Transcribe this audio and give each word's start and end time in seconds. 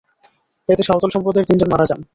এতে 0.69 0.83
সাঁওতাল 0.83 1.09
সম্প্রদায়ের 1.13 1.47
তিনজন 1.49 1.69
মারা 1.71 1.85
যান। 1.85 1.99